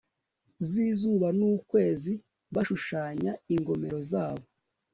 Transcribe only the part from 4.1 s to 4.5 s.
zabo